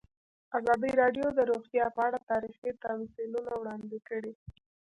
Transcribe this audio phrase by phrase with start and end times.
[0.57, 4.33] ازادي راډیو د روغتیا په اړه تاریخي تمثیلونه وړاندې کړي.